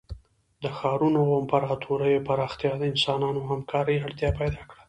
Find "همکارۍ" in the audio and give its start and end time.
3.51-3.97